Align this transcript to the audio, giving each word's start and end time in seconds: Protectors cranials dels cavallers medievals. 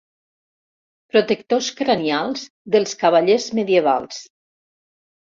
Protectors 1.15 1.67
cranials 1.81 2.45
dels 2.75 2.95
cavallers 3.03 3.45
medievals. 3.59 4.23